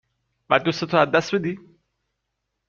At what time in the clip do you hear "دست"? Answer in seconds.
1.11-1.35